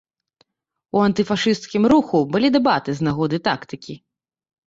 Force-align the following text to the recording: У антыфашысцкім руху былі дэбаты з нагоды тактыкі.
У 0.97 1.01
антыфашысцкім 1.07 1.83
руху 1.93 2.17
былі 2.33 2.47
дэбаты 2.57 2.91
з 3.01 3.09
нагоды 3.09 3.37
тактыкі. 3.49 3.93